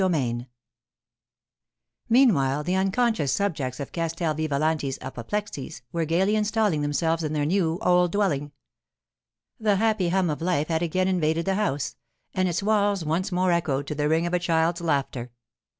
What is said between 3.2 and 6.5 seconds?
subjects of Castel Vivalanti's 'apoplexies' were gaily